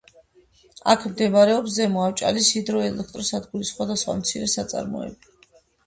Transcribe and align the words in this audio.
აქ 0.93 1.05
მდებარეობს 1.11 1.75
ზემო 1.77 2.03
ავჭალის 2.07 2.51
ჰიდროელექტროსადგური, 2.57 3.71
სხვადასხვა 3.77 4.21
მცირე 4.25 4.53
საწარმოები. 4.59 5.35